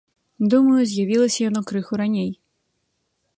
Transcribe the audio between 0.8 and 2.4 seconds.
з'явілася яно крыху раней.